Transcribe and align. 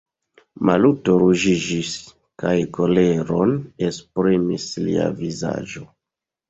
Maluto 0.69 1.17
ruĝiĝis, 1.23 1.91
kaj 2.45 2.55
koleron 2.79 3.55
esprimis 3.91 4.69
lia 4.89 5.09
vizaĝo. 5.25 5.89